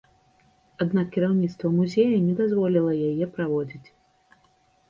[0.85, 3.85] Аднак кіраўніцтва музея не дазволіла яе праводзіць.